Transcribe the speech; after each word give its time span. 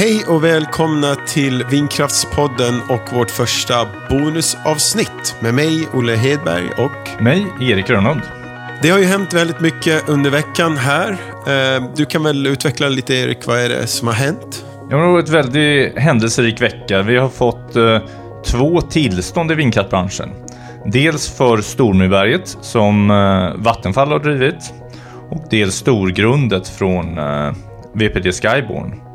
Hej 0.00 0.24
och 0.28 0.44
välkomna 0.44 1.14
till 1.14 1.64
Vindkraftspodden 1.70 2.80
och 2.88 3.12
vårt 3.12 3.30
första 3.30 3.74
bonusavsnitt 4.10 5.36
med 5.40 5.54
mig, 5.54 5.88
Olle 5.94 6.16
Hedberg 6.16 6.68
och 6.78 7.22
Mig, 7.22 7.46
Erik 7.60 7.90
Rönnlund. 7.90 8.20
Det 8.82 8.90
har 8.90 8.98
ju 8.98 9.04
hänt 9.04 9.34
väldigt 9.34 9.60
mycket 9.60 10.08
under 10.08 10.30
veckan 10.30 10.76
här. 10.76 11.10
Eh, 11.46 11.84
Du 11.96 12.04
kan 12.04 12.22
väl 12.22 12.46
utveckla 12.46 12.88
lite 12.88 13.14
Erik, 13.14 13.46
vad 13.46 13.58
är 13.58 13.68
det 13.68 13.86
som 13.86 14.08
har 14.08 14.14
hänt? 14.14 14.64
Det 14.90 14.96
har 14.96 15.12
varit 15.12 15.28
en 15.28 15.34
väldigt 15.34 15.98
händelserik 15.98 16.62
vecka. 16.62 17.02
Vi 17.02 17.16
har 17.16 17.28
fått 17.28 17.76
eh, 17.76 17.98
två 18.46 18.80
tillstånd 18.80 19.52
i 19.52 19.54
vindkraftbranschen. 19.54 20.30
Dels 20.86 21.36
för 21.36 21.60
Stormyrberget 21.60 22.56
som 22.60 23.10
eh, 23.10 23.62
Vattenfall 23.64 24.08
har 24.08 24.18
drivit 24.18 24.72
och 25.30 25.44
dels 25.50 25.74
Storgrundet 25.74 26.68
från 26.68 27.18
VPD 27.94 28.32
Skyborn. 28.32 29.09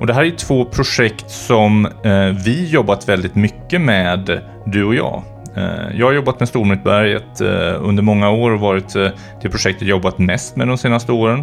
Och 0.00 0.06
det 0.06 0.14
här 0.14 0.24
är 0.24 0.30
två 0.30 0.64
projekt 0.64 1.30
som 1.30 1.86
eh, 1.86 2.26
vi 2.44 2.70
jobbat 2.70 3.08
väldigt 3.08 3.34
mycket 3.34 3.80
med, 3.80 4.40
du 4.66 4.84
och 4.84 4.94
jag. 4.94 5.22
Eh, 5.56 5.96
jag 5.98 6.06
har 6.06 6.12
jobbat 6.12 6.40
med 6.40 6.48
Stormyrberget 6.48 7.40
eh, 7.40 7.88
under 7.88 8.02
många 8.02 8.30
år 8.30 8.50
och 8.50 8.60
varit 8.60 8.96
eh, 8.96 9.08
det 9.42 9.48
projektet 9.48 9.82
jag 9.82 9.90
jobbat 9.90 10.18
mest 10.18 10.56
med 10.56 10.68
de 10.68 10.78
senaste 10.78 11.12
åren. 11.12 11.42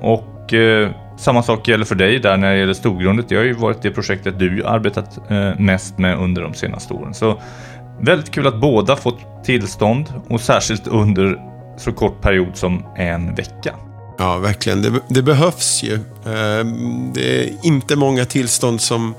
Och 0.00 0.54
eh, 0.54 0.90
samma 1.18 1.42
sak 1.42 1.68
gäller 1.68 1.84
för 1.84 1.94
dig 1.94 2.18
där 2.18 2.36
när 2.36 2.52
det 2.52 2.58
gäller 2.58 2.72
Storgrundet. 2.72 3.28
Det 3.28 3.36
har 3.36 3.44
ju 3.44 3.52
varit 3.52 3.82
det 3.82 3.90
projektet 3.90 4.38
du 4.38 4.64
arbetat 4.64 5.30
eh, 5.30 5.58
mest 5.58 5.98
med 5.98 6.18
under 6.18 6.42
de 6.42 6.54
senaste 6.54 6.94
åren. 6.94 7.14
Så 7.14 7.40
väldigt 8.00 8.30
kul 8.30 8.46
att 8.46 8.60
båda 8.60 8.96
fått 8.96 9.44
tillstånd 9.44 10.06
och 10.28 10.40
särskilt 10.40 10.86
under 10.86 11.38
så 11.76 11.92
kort 11.92 12.20
period 12.20 12.56
som 12.56 12.84
en 12.96 13.34
vecka. 13.34 13.74
Ja, 14.20 14.38
verkligen. 14.38 14.82
Det, 14.82 14.92
det 15.08 15.22
behövs 15.22 15.82
ju. 15.82 15.94
Eh, 15.94 16.64
Det 17.14 17.44
är 17.44 17.52
inte 17.62 17.96
många 17.96 18.24
tillstånd 18.24 18.80
som 18.80 19.14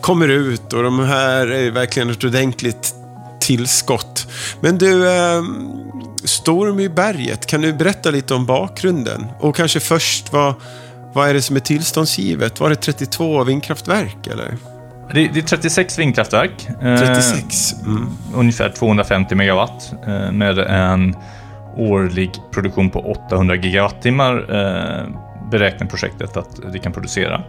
kommer 0.00 0.28
ut 0.28 0.72
och 0.72 0.82
de 0.82 0.98
här 0.98 1.46
är 1.46 1.70
verkligen 1.70 2.10
ett 2.10 2.24
ordentligt 2.24 2.94
tillskott. 3.40 4.26
Men 4.60 4.78
du, 4.78 5.08
eh, 5.10 5.42
Storm 6.24 6.80
i 6.80 6.88
berget, 6.88 7.46
kan 7.46 7.60
du 7.60 7.72
berätta 7.72 8.10
lite 8.10 8.34
om 8.34 8.46
bakgrunden? 8.46 9.26
Och 9.40 9.56
kanske 9.56 9.80
först, 9.80 10.32
vad, 10.32 10.54
vad 11.12 11.28
är 11.28 11.34
det 11.34 11.42
som 11.42 11.56
är 11.56 11.60
tillståndsgivet? 11.60 12.60
Var 12.60 12.70
det 12.70 12.76
32 12.76 13.44
vindkraftverk 13.44 14.26
eller? 14.26 14.56
Det, 15.14 15.28
det 15.34 15.40
är 15.40 15.42
36 15.42 15.98
vindkraftverk. 15.98 16.68
eh, 16.82 16.98
36? 16.98 17.72
Mm. 17.86 18.08
ungefär 18.34 18.68
250 18.78 19.34
megawatt 19.34 19.92
eh, 20.06 20.32
med 20.32 20.58
en 20.58 21.16
årlig 21.76 22.30
produktion 22.50 22.90
på 22.90 23.00
800 23.00 23.56
gigawattimmar 23.56 24.34
eh, 24.34 25.06
beräknar 25.50 25.86
projektet 25.86 26.36
att 26.36 26.72
det 26.72 26.78
kan 26.78 26.92
producera. 26.92 27.42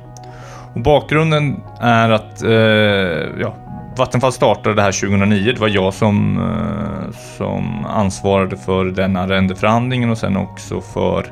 Och 0.73 0.81
bakgrunden 0.81 1.63
är 1.79 2.09
att 2.09 2.43
eh, 2.43 3.41
ja, 3.41 3.55
Vattenfall 3.97 4.31
startade 4.31 4.75
det 4.75 4.81
här 4.81 4.91
2009. 4.91 5.51
Det 5.53 5.59
var 5.59 5.67
jag 5.67 5.93
som, 5.93 6.37
eh, 6.37 7.15
som 7.37 7.85
ansvarade 7.85 8.57
för 8.57 8.85
den 8.85 9.15
arrendeförhandlingen 9.17 10.09
och 10.09 10.17
sen 10.17 10.37
också 10.37 10.81
för 10.81 11.25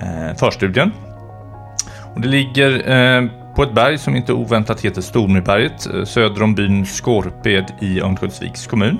eh, 0.00 0.36
förstudien. 0.36 0.92
Och 2.14 2.20
det 2.20 2.28
ligger 2.28 2.90
eh, 2.90 3.28
på 3.54 3.62
ett 3.62 3.74
berg 3.74 3.98
som 3.98 4.16
inte 4.16 4.32
oväntat 4.32 4.80
heter 4.80 5.00
Stormyrberget 5.00 5.94
eh, 5.94 6.04
söder 6.04 6.42
om 6.42 6.54
byn 6.54 6.86
Skorped 6.86 7.64
i 7.80 8.00
Örnsköldsviks 8.00 8.66
kommun. 8.66 8.98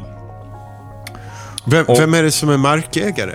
Vem, 1.71 1.85
Och- 1.89 2.01
vem 2.01 2.15
är 2.15 2.23
det 2.23 2.31
som 2.31 2.49
är 2.51 2.57
markägare? 2.57 3.35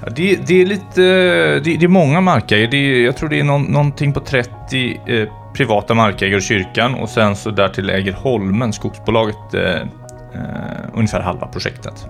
Ja, 0.00 0.08
det, 0.16 0.38
det 0.46 0.62
är 0.62 0.66
lite, 0.66 1.00
det, 1.00 1.60
det 1.60 1.84
är 1.84 1.88
många 1.88 2.20
markägare. 2.20 2.76
Är, 2.78 3.04
jag 3.04 3.16
tror 3.16 3.28
det 3.28 3.40
är 3.40 3.44
någon, 3.44 3.62
någonting 3.62 4.12
på 4.12 4.20
30 4.20 5.00
eh, 5.06 5.28
privata 5.54 5.94
markägare 5.94 6.36
och 6.36 6.42
kyrkan 6.42 6.94
och 6.94 7.08
sen 7.08 7.36
så 7.36 7.50
därtill 7.50 7.90
äger 7.90 8.12
Holmen, 8.12 8.72
skogsbolaget, 8.72 9.54
eh, 9.54 9.74
eh, 9.74 9.80
ungefär 10.94 11.20
halva 11.20 11.46
projektet. 11.46 12.06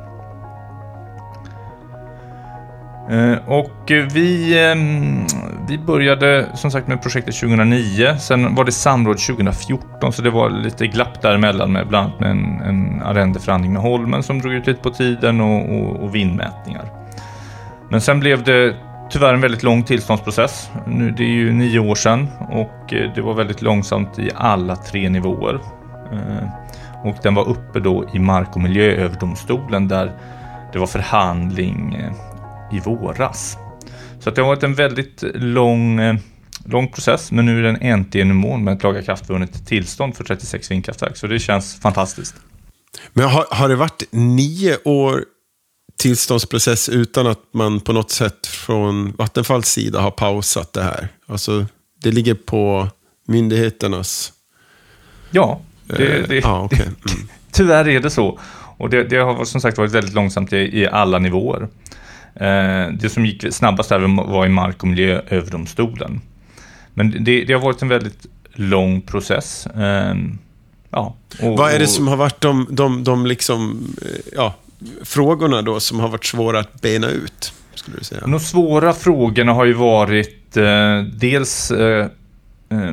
Eh, 3.11 3.49
och 3.49 3.91
vi, 4.13 4.59
ehm, 4.59 5.27
vi 5.69 5.79
började 5.79 6.47
som 6.55 6.71
sagt 6.71 6.89
med 6.89 7.03
projektet 7.03 7.35
2009. 7.35 8.17
Sen 8.19 8.55
var 8.55 8.65
det 8.65 8.73
samråd 8.73 9.19
2014 9.19 10.13
så 10.13 10.23
det 10.23 10.31
var 10.31 10.51
lite 10.51 10.87
glapp 10.87 11.23
däremellan 11.23 11.73
med 11.73 11.89
bland 11.89 12.07
annat 12.07 12.23
en, 12.23 12.61
en 12.61 13.03
arrendeförhandling 13.03 13.73
med 13.73 13.83
Holmen 13.83 14.23
som 14.23 14.39
drog 14.39 14.53
ut 14.53 14.67
lite 14.67 14.83
på 14.83 14.91
tiden 14.91 15.41
och, 15.41 15.75
och, 15.75 15.97
och 15.97 16.15
vindmätningar. 16.15 16.85
Men 17.91 18.01
sen 18.01 18.21
blev 18.21 18.43
det 18.43 18.75
tyvärr 19.11 19.35
en 19.35 19.41
väldigt 19.41 19.63
lång 19.63 19.83
tillståndsprocess. 19.83 20.71
Nu, 20.87 21.11
det 21.11 21.23
är 21.23 21.35
ju 21.35 21.53
nio 21.53 21.79
år 21.79 21.95
sedan 21.95 22.29
och 22.51 22.93
eh, 22.93 23.13
det 23.15 23.21
var 23.21 23.35
väldigt 23.35 23.63
långsamt 23.63 24.19
i 24.19 24.31
alla 24.35 24.77
tre 24.77 25.09
nivåer. 25.09 25.61
Eh, 26.13 26.49
och 27.05 27.17
den 27.23 27.35
var 27.35 27.49
uppe 27.49 27.81
då 27.81 28.05
i 28.13 28.19
Mark 28.19 28.57
och 28.57 28.61
miljööverdomstolen 28.63 29.89
där 29.89 30.13
det 30.73 30.79
var 30.79 30.87
förhandling 30.87 31.97
i 32.73 32.81
våras. 32.81 33.57
Så 34.21 34.31
det 34.31 34.41
har 34.41 34.49
varit 34.49 34.63
en 34.63 34.75
väldigt 34.75 35.25
lång, 35.35 36.01
eh, 36.01 36.17
lång 36.65 36.89
process 36.89 37.33
men 37.33 37.47
nu 37.47 37.59
är 37.59 37.63
den 37.63 37.77
äntligen 37.83 38.31
i 38.31 38.35
mål 38.35 38.61
med 38.61 38.77
ett 38.77 38.83
lagakraftvunnet 38.83 39.67
tillstånd 39.67 40.17
för 40.17 40.25
36 40.25 40.71
vindkraftverk. 40.71 41.17
Så 41.17 41.27
det 41.27 41.39
känns 41.39 41.81
fantastiskt. 41.81 42.35
Men 43.13 43.29
har, 43.29 43.47
har 43.51 43.69
det 43.69 43.77
varit 43.77 44.03
nio 44.11 44.77
år 44.85 45.25
tillståndsprocess 45.99 46.89
utan 46.89 47.27
att 47.27 47.41
man 47.55 47.81
på 47.81 47.93
något 47.93 48.11
sätt 48.11 48.47
från 48.47 49.13
Vattenfalls 49.19 49.69
sida 49.69 50.01
har 50.01 50.11
pausat 50.11 50.73
det 50.73 50.83
här? 50.83 51.09
Alltså, 51.27 51.67
det 52.03 52.11
ligger 52.11 52.35
på 52.35 52.89
myndigheternas... 53.27 54.33
Ja, 55.31 55.61
det, 55.87 56.19
eh, 56.19 56.29
det, 56.29 56.39
ja, 56.39 56.63
okej. 56.63 56.81
mm. 56.87 57.29
Tyvärr 57.53 57.89
är 57.89 58.01
det 58.01 58.11
så. 58.11 58.41
Och 58.79 58.91
det, 58.91 59.05
det 59.05 59.17
har 59.17 59.45
som 59.45 59.61
sagt 59.61 59.79
varit 59.79 59.93
väldigt 59.93 60.15
långsamt 60.15 60.53
i, 60.53 60.57
i 60.57 60.87
alla 60.87 61.19
nivåer. 61.19 61.69
Eh, 62.35 62.89
det 62.93 63.11
som 63.13 63.27
gick 63.27 63.55
snabbast 63.55 63.89
där 63.89 64.27
var 64.27 64.47
i 64.47 64.49
Mark 64.49 64.83
och 64.83 64.89
miljööverdomstolen. 64.89 66.21
Men 66.95 67.25
det, 67.25 67.45
det 67.45 67.53
har 67.53 67.61
varit 67.61 67.83
en 67.83 67.89
väldigt 67.89 68.27
lång 68.53 69.01
process. 69.01 69.67
Eh, 69.67 70.15
ja, 70.91 71.15
och, 71.43 71.59
Vad 71.59 71.73
är 71.73 71.79
det 71.79 71.87
som 71.87 72.09
har 72.09 72.17
varit 72.17 72.41
de, 72.41 72.67
de, 72.71 73.05
de 73.05 73.27
liksom, 73.27 73.95
eh, 74.03 74.33
ja, 74.37 74.55
frågorna 75.05 75.63
då 75.63 75.81
som 75.81 76.01
har 76.01 76.09
varit 76.09 76.25
svåra 76.25 76.59
att 76.59 76.81
bena 76.81 77.09
ut? 77.09 77.53
Skulle 77.75 77.99
du 77.99 78.05
säga? 78.05 78.21
De 78.21 78.41
svåra 78.41 78.93
frågorna 78.93 79.53
har 79.53 79.65
ju 79.65 79.73
varit 79.73 80.57
eh, 80.57 81.03
dels 81.03 81.71
eh, 81.71 82.07
eh, 82.69 82.93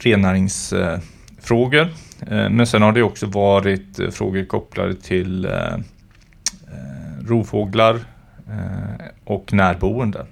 rennäringsfrågor. 0.00 1.88
Men 2.28 2.66
sen 2.66 2.82
har 2.82 2.92
det 2.92 3.02
också 3.02 3.26
varit 3.26 3.98
eh, 3.98 4.10
frågor 4.10 4.44
kopplade 4.44 4.94
till 4.94 5.48
rovfåglar 7.26 8.00
och 9.24 9.52
närboende. 9.52 10.26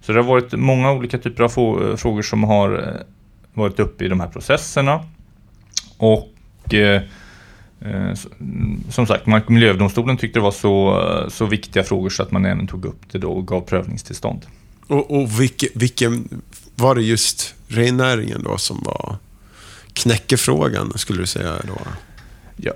Så 0.00 0.12
det 0.12 0.18
har 0.18 0.28
varit 0.28 0.52
många 0.52 0.92
olika 0.92 1.18
typer 1.18 1.44
av 1.44 1.50
eh, 1.90 1.96
frågor 1.96 2.22
som 2.22 2.44
har 2.44 2.78
eh, 2.78 3.06
varit 3.54 3.80
uppe 3.80 4.04
i 4.04 4.08
de 4.08 4.20
här 4.20 4.28
processerna. 4.28 5.04
Och 5.98 6.74
eh, 6.74 7.02
Eh, 7.84 8.14
Som 8.90 9.06
sagt, 9.06 9.26
Mark 9.26 9.44
och 9.44 9.50
miljööverdomstolen 9.50 10.16
tyckte 10.16 10.38
det 10.38 10.42
var 10.42 10.50
så, 10.50 11.00
eh, 11.00 11.28
så 11.28 11.46
viktiga 11.46 11.82
frågor 11.82 12.10
så 12.10 12.22
att 12.22 12.30
man 12.30 12.44
även 12.44 12.66
tog 12.66 12.84
upp 12.84 13.00
det 13.10 13.18
då 13.18 13.32
och 13.32 13.46
gav 13.46 13.60
prövningstillstånd. 13.60 14.46
Och, 14.86 15.10
och 15.10 15.40
vilken, 15.40 15.68
vilken, 15.74 16.42
var 16.74 16.94
det 16.94 17.02
just 17.02 17.54
rennäringen 17.68 18.42
då 18.42 18.56
som 18.56 18.82
var 18.84 19.16
knäckefrågan, 19.92 20.92
skulle 20.96 21.20
du 21.20 21.26
säga 21.26 21.52
då? 21.66 21.78
Ja. 22.56 22.72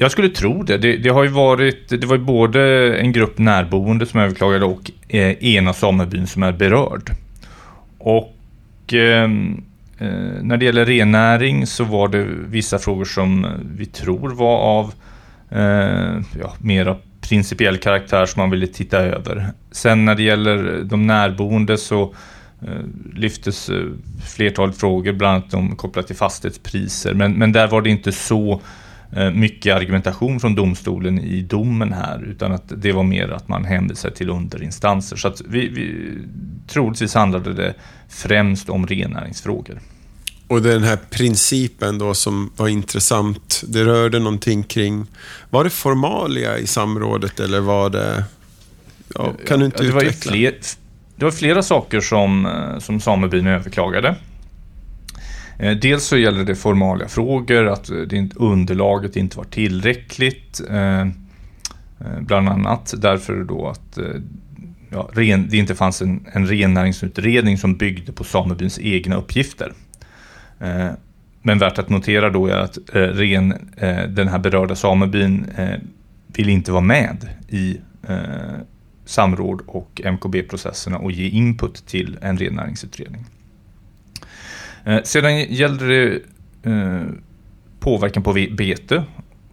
Jag 0.00 0.10
skulle 0.10 0.28
tro 0.28 0.62
det. 0.62 0.78
det. 0.78 0.96
Det 0.96 1.08
har 1.08 1.22
ju 1.22 1.28
varit, 1.28 1.88
det 1.88 2.06
var 2.06 2.16
ju 2.16 2.22
både 2.22 2.60
en 2.98 3.12
grupp 3.12 3.38
närboende 3.38 4.06
som 4.06 4.20
överklagade 4.20 4.64
och 4.64 4.90
eh, 5.08 5.44
ena 5.44 5.72
samebyn 5.72 6.26
som 6.26 6.42
är 6.42 6.52
berörd. 6.52 7.10
Och 7.98 8.34
ehm, 8.92 9.62
eh, 9.98 10.08
när 10.42 10.56
det 10.56 10.64
gäller 10.64 10.84
rennäring 10.84 11.66
så 11.66 11.84
var 11.84 12.08
det 12.08 12.26
vissa 12.48 12.78
frågor 12.78 13.04
som 13.04 13.46
vi 13.76 13.86
tror 13.86 14.30
var 14.30 14.58
av 14.58 14.92
eh, 15.50 16.20
ja, 16.40 16.54
mer 16.58 16.96
principiell 17.20 17.78
karaktär 17.78 18.26
som 18.26 18.40
man 18.40 18.50
ville 18.50 18.66
titta 18.66 18.98
över. 18.98 19.46
Sen 19.70 20.04
när 20.04 20.14
det 20.14 20.22
gäller 20.22 20.82
de 20.84 21.06
närboende 21.06 21.78
så 21.78 22.02
eh, 22.62 22.84
lyftes 23.14 23.68
eh, 23.68 23.84
flertalet 24.26 24.76
frågor, 24.76 25.12
bland 25.12 25.34
annat 25.34 25.50
de 25.50 25.76
kopplat 25.76 26.06
till 26.06 26.16
fastighetspriser. 26.16 27.14
Men, 27.14 27.32
men 27.32 27.52
där 27.52 27.68
var 27.68 27.82
det 27.82 27.90
inte 27.90 28.12
så 28.12 28.60
mycket 29.34 29.76
argumentation 29.76 30.40
från 30.40 30.54
domstolen 30.54 31.18
i 31.18 31.42
domen 31.42 31.92
här, 31.92 32.24
utan 32.24 32.52
att 32.52 32.72
det 32.76 32.92
var 32.92 33.02
mer 33.02 33.28
att 33.28 33.48
man 33.48 33.64
hänvisade 33.64 34.14
till 34.14 34.30
underinstanser. 34.30 35.16
Så 35.16 35.28
att 35.28 35.40
vi, 35.48 35.68
vi, 35.68 36.18
troligtvis 36.68 37.14
handlade 37.14 37.52
det 37.52 37.74
främst 38.08 38.68
om 38.68 38.86
rennäringsfrågor. 38.86 39.80
Och 40.46 40.62
den 40.62 40.82
här 40.82 40.98
principen 41.10 41.98
då 41.98 42.14
som 42.14 42.52
var 42.56 42.68
intressant, 42.68 43.62
det 43.68 43.84
rörde 43.84 44.18
någonting 44.18 44.62
kring... 44.62 45.06
Var 45.50 45.64
det 45.64 45.70
formalia 45.70 46.58
i 46.58 46.66
samrådet 46.66 47.40
eller 47.40 47.60
var 47.60 47.90
det... 47.90 48.24
Ja, 49.14 49.32
kan 49.46 49.60
du 49.60 49.66
inte 49.66 49.82
Ja, 49.82 49.88
det 49.88 49.94
var 49.94 50.02
utveckla? 50.02 50.32
fler, 50.32 50.54
det 51.16 51.24
var 51.24 51.32
flera 51.32 51.62
saker 51.62 52.00
som, 52.00 52.46
eh, 52.46 52.78
som 52.78 53.00
samebyn 53.00 53.46
överklagade. 53.46 54.14
Eh, 55.60 55.76
dels 55.76 56.04
så 56.04 56.16
gäller 56.16 56.44
det 56.44 56.54
formalia 56.54 57.08
frågor, 57.08 57.66
att 57.66 57.90
eh, 57.90 58.24
underlaget 58.36 59.16
inte 59.16 59.36
var 59.36 59.44
tillräckligt. 59.44 60.60
Eh, 60.70 61.06
bland 62.20 62.48
annat 62.48 62.94
därför 62.98 63.44
då 63.44 63.68
att 63.68 63.98
ja, 64.90 65.10
ren, 65.12 65.48
det 65.50 65.56
inte 65.56 65.74
fanns 65.74 66.02
en, 66.02 66.26
en 66.32 66.46
rennäringsutredning 66.46 67.58
som 67.58 67.76
byggde 67.76 68.12
på 68.12 68.24
samebyns 68.24 68.78
egna 68.78 69.16
uppgifter. 69.16 69.72
Men 71.42 71.58
värt 71.58 71.78
att 71.78 71.88
notera 71.88 72.30
då 72.30 72.46
är 72.46 72.56
att 72.56 72.78
ren, 72.92 73.54
den 74.08 74.28
här 74.28 74.38
berörda 74.38 74.74
samebyn 74.74 75.46
vill 76.26 76.48
inte 76.48 76.72
vara 76.72 76.82
med 76.82 77.28
i 77.48 77.76
samråd 79.04 79.60
och 79.66 80.00
MKB-processerna 80.04 80.98
och 80.98 81.12
ge 81.12 81.28
input 81.28 81.86
till 81.86 82.18
en 82.22 82.38
rennäringsutredning. 82.38 83.24
Eh, 84.84 85.02
sedan 85.02 85.38
gällde 85.38 85.86
det 85.86 86.22
eh, 86.70 87.02
påverkan 87.80 88.22
på 88.22 88.32
bete 88.32 89.04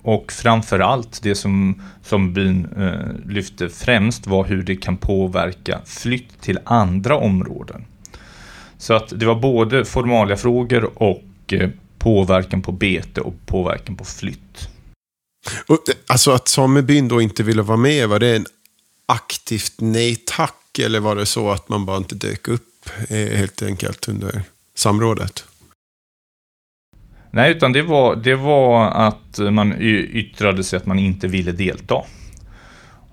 och 0.07 0.31
framförallt 0.31 1.23
det 1.23 1.35
som, 1.35 1.81
som 2.03 2.33
byn 2.33 2.67
eh, 2.77 3.31
lyfte 3.31 3.69
främst 3.69 4.27
var 4.27 4.45
hur 4.45 4.63
det 4.63 4.75
kan 4.75 4.97
påverka 4.97 5.81
flytt 5.85 6.41
till 6.41 6.59
andra 6.63 7.17
områden. 7.17 7.85
Så 8.77 8.93
att 8.93 9.19
det 9.19 9.25
var 9.25 9.35
både 9.35 9.85
formaliafrågor 9.85 11.03
och 11.03 11.23
eh, 11.53 11.69
påverkan 11.97 12.61
på 12.61 12.71
bete 12.71 13.21
och 13.21 13.33
påverkan 13.45 13.95
på 13.95 14.05
flytt. 14.05 14.69
Och, 15.67 15.89
eh, 15.89 15.95
alltså 16.07 16.31
att 16.31 16.47
samebyn 16.47 17.07
då 17.07 17.21
inte 17.21 17.43
ville 17.43 17.61
vara 17.61 17.77
med, 17.77 18.09
var 18.09 18.19
det 18.19 18.35
en 18.35 18.45
aktivt 19.05 19.73
nej 19.77 20.15
tack? 20.15 20.79
Eller 20.79 20.99
var 20.99 21.15
det 21.15 21.25
så 21.25 21.51
att 21.51 21.69
man 21.69 21.85
bara 21.85 21.97
inte 21.97 22.15
dök 22.15 22.47
upp 22.47 22.89
helt 23.09 23.61
enkelt 23.61 24.07
under 24.07 24.43
samrådet? 24.77 25.45
Nej, 27.31 27.51
utan 27.51 27.73
det 27.73 27.81
var, 27.81 28.15
det 28.15 28.35
var 28.35 28.91
att 28.91 29.39
man 29.51 29.75
yttrade 29.79 30.63
sig 30.63 30.77
att 30.77 30.85
man 30.85 30.99
inte 30.99 31.27
ville 31.27 31.51
delta. 31.51 32.01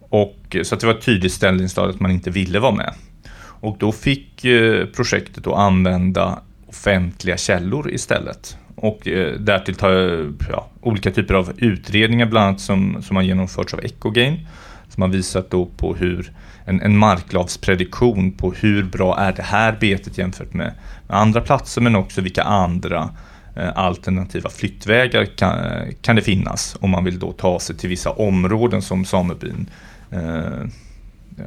Och, 0.09 0.57
så 0.63 0.75
att 0.75 0.81
det 0.81 0.87
var 0.87 0.95
ett 0.95 1.05
tydligt 1.05 1.33
ställningstagande 1.33 1.95
att 1.95 2.01
man 2.01 2.11
inte 2.11 2.31
ville 2.31 2.59
vara 2.61 2.75
med. 2.75 2.95
Och 3.37 3.77
då 3.79 3.93
fick 3.93 4.45
eh, 4.45 4.87
projektet 4.87 5.47
att 5.47 5.55
använda 5.55 6.39
offentliga 6.67 7.37
källor 7.37 7.91
istället. 7.91 8.57
Och 8.75 9.09
eh, 9.09 9.33
därtill 9.39 9.75
ta 9.75 9.91
ja, 10.51 10.71
olika 10.81 11.11
typer 11.11 11.35
av 11.35 11.53
utredningar, 11.57 12.27
bland 12.27 12.47
annat 12.47 12.61
som, 12.61 13.03
som 13.03 13.17
har 13.17 13.23
genomförts 13.23 13.75
av 13.75 13.85
Ecogain 13.85 14.47
som 14.95 15.03
har 15.03 15.09
visat 15.09 15.51
då 15.51 15.67
på 15.67 15.95
hur 15.95 16.33
en, 16.65 16.81
en 16.81 16.99
marklavsprediktion 16.99 18.33
på 18.33 18.53
hur 18.53 18.85
bra 18.85 19.19
är 19.19 19.33
det 19.33 19.43
här 19.43 19.77
betet 19.81 20.19
jämfört 20.19 20.55
med, 20.55 20.73
med 21.09 21.17
andra 21.17 21.41
platser 21.41 21.81
men 21.81 21.97
också 21.97 22.21
vilka 22.21 22.43
andra 22.43 23.11
eh, 23.57 23.79
alternativa 23.79 24.51
flyttvägar 24.51 25.25
kan, 25.25 25.59
kan 26.01 26.17
det 26.17 26.23
finnas 26.23 26.77
om 26.81 26.91
man 26.91 27.05
vill 27.05 27.19
då 27.19 27.33
ta 27.33 27.61
sig 27.61 27.77
till 27.77 27.89
vissa 27.89 28.11
områden 28.11 28.83
som 28.83 29.05
samebyn 29.05 29.71
eh, 30.11 30.69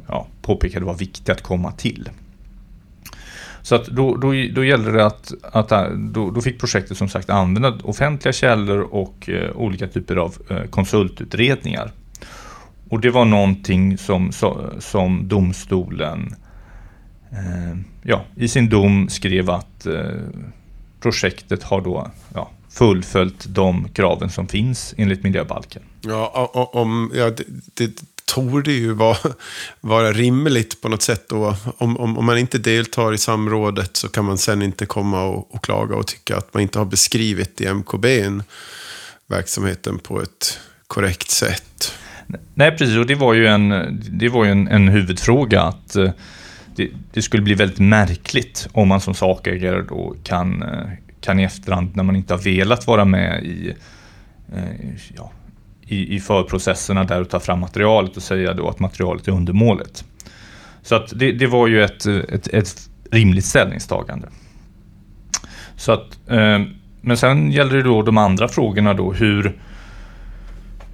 ja, 0.08 0.26
påpekade 0.42 0.86
var 0.86 0.94
viktigt 0.94 1.28
att 1.28 1.42
komma 1.42 1.72
till. 1.72 2.10
Så 3.62 3.74
att 3.74 3.86
då, 3.86 4.16
då, 4.16 4.32
då 4.52 4.64
gällde 4.64 4.92
det 4.92 5.06
att, 5.06 5.32
att 5.42 5.72
eh, 5.72 5.88
då, 5.90 6.30
då, 6.30 6.40
fick 6.40 6.60
projektet 6.60 6.96
som 6.96 7.08
sagt 7.08 7.30
använda 7.30 7.78
offentliga 7.82 8.32
källor 8.32 8.80
och 8.80 9.28
eh, 9.28 9.56
olika 9.56 9.86
typer 9.86 10.16
av 10.16 10.34
eh, 10.50 10.62
konsultutredningar 10.62 11.90
och 12.90 13.00
det 13.00 13.10
var 13.10 13.24
någonting 13.24 13.98
som, 13.98 14.32
som 14.78 15.28
domstolen 15.28 16.34
eh, 17.30 17.78
ja, 18.02 18.24
i 18.36 18.48
sin 18.48 18.68
dom 18.68 19.08
skrev 19.08 19.50
att 19.50 19.86
eh, 19.86 20.04
projektet 21.00 21.62
har 21.62 21.80
då 21.80 22.10
ja, 22.34 22.50
fullföljt 22.70 23.46
de 23.48 23.88
kraven 23.88 24.30
som 24.30 24.48
finns 24.48 24.94
enligt 24.96 25.22
miljöbalken. 25.22 25.82
Ja, 26.00 26.50
om, 26.72 27.12
ja 27.14 27.30
det, 27.30 27.44
det 27.74 28.02
torde 28.24 28.72
ju 28.72 28.92
vara, 28.92 29.16
vara 29.80 30.12
rimligt 30.12 30.80
på 30.80 30.88
något 30.88 31.02
sätt 31.02 31.28
då. 31.28 31.56
Om, 31.78 31.96
om, 31.96 32.18
om, 32.18 32.24
man 32.24 32.38
inte 32.38 32.58
deltar 32.58 33.14
i 33.14 33.18
samrådet 33.18 33.96
så 33.96 34.08
kan 34.08 34.24
man 34.24 34.38
sen 34.38 34.62
inte 34.62 34.86
komma 34.86 35.24
och, 35.24 35.54
och 35.54 35.64
klaga 35.64 35.96
och 35.96 36.06
tycka 36.06 36.36
att 36.36 36.54
man 36.54 36.62
inte 36.62 36.78
har 36.78 36.86
beskrivit 36.86 37.60
i 37.60 37.66
MKB 37.66 38.06
verksamheten 39.26 39.98
på 39.98 40.22
ett 40.22 40.58
korrekt 40.86 41.30
sätt. 41.30 41.94
Nej, 42.54 42.70
precis. 42.70 42.96
Och 42.96 43.06
det 43.06 43.14
var 43.14 43.34
ju 43.34 43.46
en, 43.46 43.98
det 44.10 44.28
var 44.28 44.44
ju 44.44 44.50
en, 44.50 44.68
en 44.68 44.88
huvudfråga 44.88 45.62
att 45.62 45.96
eh, 45.96 46.10
det, 46.76 46.88
det, 47.12 47.22
skulle 47.22 47.42
bli 47.42 47.54
väldigt 47.54 47.78
märkligt 47.78 48.68
om 48.72 48.88
man 48.88 49.00
som 49.00 49.14
sakägare 49.14 49.82
då 49.88 50.14
kan, 50.22 50.62
eh, 50.62 50.88
kan 51.20 51.40
i 51.40 51.42
efterhand, 51.42 51.96
när 51.96 52.02
man 52.02 52.16
inte 52.16 52.34
har 52.34 52.38
velat 52.40 52.86
vara 52.86 53.04
med 53.04 53.44
i, 53.44 53.74
eh, 54.52 54.62
ja, 55.16 55.32
i, 55.86 56.16
i 56.16 56.20
förprocesserna 56.20 57.04
där 57.04 57.20
och 57.20 57.28
ta 57.28 57.40
fram 57.40 57.60
materialet 57.60 58.16
och 58.16 58.22
säga 58.22 58.54
då 58.54 58.68
att 58.68 58.78
materialet 58.78 59.28
är 59.28 59.32
undermålet. 59.32 60.04
Så 60.82 60.94
att 60.94 61.12
det, 61.18 61.32
det 61.32 61.46
var 61.46 61.66
ju 61.66 61.84
ett, 61.84 62.06
ett, 62.06 62.48
ett 62.48 62.88
rimligt 63.10 63.44
ställningstagande. 63.44 64.28
Så 65.76 65.92
att, 65.92 66.18
men 67.00 67.16
sen 67.16 67.50
gäller 67.52 67.76
det 67.76 67.82
då 67.82 68.02
de 68.02 68.18
andra 68.18 68.48
frågorna 68.48 68.94
då, 68.94 69.12
hur, 69.12 69.56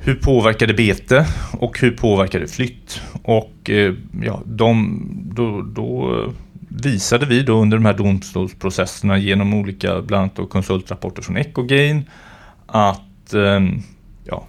hur 0.04 0.14
påverkar 0.14 0.66
det 0.66 0.74
bete 0.74 1.26
och 1.52 1.80
hur 1.80 1.90
påverkar 1.90 2.40
det 2.40 2.46
flytt? 2.46 3.00
Och 3.22 3.70
eh, 3.70 3.94
ja, 4.22 4.42
de, 4.46 5.00
då, 5.34 5.62
då 5.62 6.18
visade 6.68 7.26
vi 7.26 7.42
då 7.42 7.62
under 7.62 7.76
de 7.76 7.84
här 7.84 7.94
domstolsprocesserna 7.94 9.18
genom 9.18 9.54
olika, 9.54 10.02
bland 10.02 10.22
annat 10.38 10.50
konsultrapporter 10.50 11.22
från 11.22 11.36
Ecogain, 11.36 12.04
att 12.66 13.34
ehm, 13.34 13.82
ja, 14.24 14.46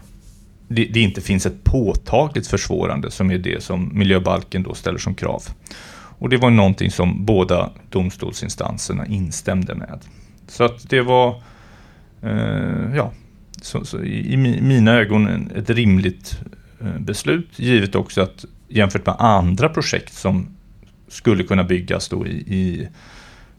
det, 0.67 0.85
det, 0.85 0.99
inte 0.99 1.21
finns 1.21 1.45
ett 1.45 1.63
påtagligt 1.63 2.47
försvårande 2.47 3.11
som 3.11 3.31
är 3.31 3.37
det 3.37 3.63
som 3.63 3.91
miljöbalken 3.93 4.63
då 4.63 4.73
ställer 4.73 4.97
som 4.97 5.15
krav. 5.15 5.43
Och 6.17 6.29
det 6.29 6.37
var 6.37 6.49
någonting 6.49 6.91
som 6.91 7.25
båda 7.25 7.69
domstolsinstanserna 7.89 9.05
instämde 9.05 9.75
med. 9.75 9.99
Så 10.47 10.63
att 10.63 10.89
det 10.89 11.01
var 11.01 11.41
eh, 12.21 12.95
ja, 12.95 13.11
så, 13.65 13.85
så 13.85 14.03
i, 14.03 14.33
i, 14.33 14.37
mina 14.61 14.91
ögon 14.91 15.51
ett 15.55 15.69
rimligt 15.69 16.39
eh, 16.81 16.99
beslut, 16.99 17.59
givet 17.59 17.95
också 17.95 18.21
att 18.21 18.45
jämfört 18.67 19.05
med 19.05 19.15
andra 19.19 19.69
projekt 19.69 20.13
som 20.13 20.47
skulle 21.07 21.43
kunna 21.43 21.63
byggas 21.63 22.09
då 22.09 22.27
i, 22.27 22.31
i 22.31 22.87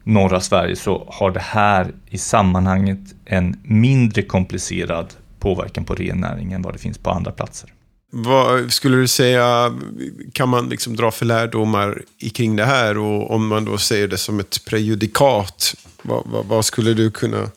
norra 0.03 0.39
Sverige 0.39 0.75
så 0.75 1.07
har 1.09 1.31
det 1.31 1.39
här 1.39 1.93
i 2.09 2.17
sammanhanget 2.17 2.99
en 3.25 3.59
mindre 3.63 4.21
komplicerad 4.21 5.13
påverkan 5.39 5.85
på 5.85 5.95
rennäringen 5.95 6.55
än 6.55 6.61
vad 6.61 6.73
det 6.73 6.79
finns 6.79 6.97
på 6.97 7.09
andra 7.09 7.31
platser. 7.31 7.73
Vad 8.09 8.73
skulle 8.73 8.97
du 8.97 9.07
säga, 9.07 9.75
kan 10.33 10.49
man 10.49 10.69
liksom 10.69 10.95
dra 10.95 11.11
för 11.11 11.25
lärdomar 11.25 12.01
kring 12.33 12.55
det 12.55 12.65
här? 12.65 12.97
Och 12.97 13.31
om 13.31 13.47
man 13.47 13.65
då 13.65 13.77
ser 13.77 14.07
det 14.07 14.17
som 14.17 14.39
ett 14.39 14.65
prejudikat, 14.65 15.75
vad, 16.01 16.23
vad, 16.25 16.45
vad 16.45 16.65
skulle 16.65 16.93
du 16.93 17.11
kunna 17.11 17.49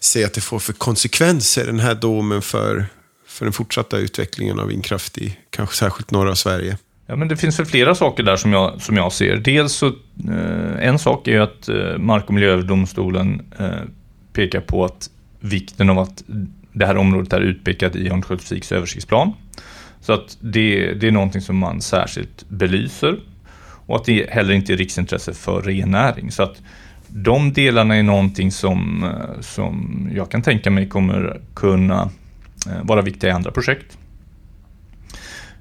se 0.00 0.24
att 0.24 0.34
det 0.34 0.40
får 0.40 0.58
för 0.58 0.72
konsekvenser, 0.72 1.66
den 1.66 1.80
här 1.80 1.94
domen, 1.94 2.42
för, 2.42 2.86
för 3.26 3.44
den 3.44 3.52
fortsatta 3.52 3.98
utvecklingen 3.98 4.60
av 4.60 4.66
vindkraft 4.66 5.18
i 5.18 5.36
kanske 5.50 5.76
särskilt 5.76 6.10
norra 6.10 6.36
Sverige? 6.36 6.78
Ja, 7.06 7.16
men 7.16 7.28
det 7.28 7.36
finns 7.36 7.58
väl 7.58 7.66
flera 7.66 7.94
saker 7.94 8.22
där 8.22 8.36
som 8.36 8.52
jag, 8.52 8.82
som 8.82 8.96
jag 8.96 9.12
ser. 9.12 9.36
Dels 9.36 9.72
så, 9.72 9.86
eh, 9.86 10.88
en 10.88 10.98
sak 10.98 11.28
är 11.28 11.32
ju 11.32 11.42
att 11.42 11.68
eh, 11.68 11.98
Mark 11.98 12.24
och 12.26 12.34
miljööverdomstolen 12.34 13.42
eh, 13.58 13.70
pekar 14.32 14.60
på 14.60 14.84
att 14.84 15.10
vikten 15.40 15.90
av 15.90 15.98
att 15.98 16.22
det 16.72 16.86
här 16.86 16.96
området 16.96 17.32
är 17.32 17.40
utpekat 17.40 17.96
i 17.96 18.08
Örnsköldsviks 18.08 18.72
översiktsplan. 18.72 19.32
Så 20.00 20.12
att 20.12 20.38
det, 20.40 20.94
det 20.94 21.08
är 21.08 21.12
någonting 21.12 21.40
som 21.40 21.56
man 21.56 21.80
särskilt 21.80 22.48
belyser 22.48 23.18
och 23.86 23.96
att 23.96 24.04
det 24.04 24.30
heller 24.30 24.54
inte 24.54 24.72
är 24.72 24.76
riksintresse 24.76 25.34
för 25.34 25.62
rennäring. 25.62 26.30
Så 26.30 26.42
att 26.42 26.62
de 27.08 27.52
delarna 27.52 27.96
är 27.96 28.02
någonting 28.02 28.52
som, 28.52 29.04
eh, 29.04 29.40
som 29.40 30.08
jag 30.14 30.30
kan 30.30 30.42
tänka 30.42 30.70
mig 30.70 30.88
kommer 30.88 31.40
kunna 31.54 32.10
eh, 32.66 32.82
vara 32.82 33.02
viktiga 33.02 33.30
i 33.30 33.32
andra 33.32 33.50
projekt. 33.50 33.98